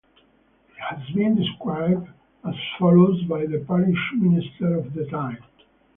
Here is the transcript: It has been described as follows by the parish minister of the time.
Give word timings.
It 0.71 0.79
has 0.99 1.09
been 1.11 1.35
described 1.35 2.07
as 2.43 2.55
follows 2.79 3.21
by 3.25 3.45
the 3.45 3.59
parish 3.67 3.99
minister 4.15 4.79
of 4.79 4.95
the 4.95 5.05
time. 5.05 5.37